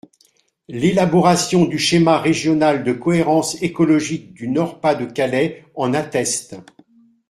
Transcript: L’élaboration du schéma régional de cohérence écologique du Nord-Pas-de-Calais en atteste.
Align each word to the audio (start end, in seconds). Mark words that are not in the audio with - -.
L’élaboration 0.67 1.65
du 1.65 1.77
schéma 1.77 2.17
régional 2.17 2.83
de 2.83 2.91
cohérence 2.91 3.61
écologique 3.61 4.33
du 4.33 4.47
Nord-Pas-de-Calais 4.47 5.63
en 5.75 5.93
atteste. 5.93 6.55